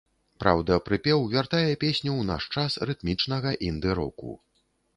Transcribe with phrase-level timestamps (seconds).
[0.43, 4.31] Праўда, прыпеў вяртае песню ў наш час рытмічнага інды-року.